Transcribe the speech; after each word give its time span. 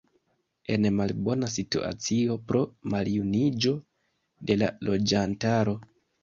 En 0.75 0.85
malbona 0.99 1.49
situacio 1.55 2.37
pro 2.53 2.61
maljuniĝo 2.95 3.75
de 4.51 4.59
la 4.63 4.73
loĝantaro. 4.91 5.79